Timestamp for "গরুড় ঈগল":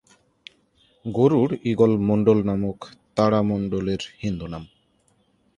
1.05-1.91